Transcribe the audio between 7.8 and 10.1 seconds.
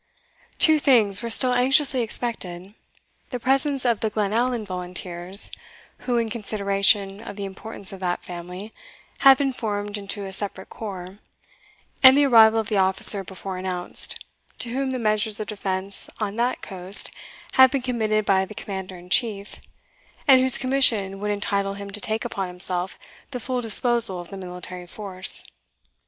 of that family, had been formed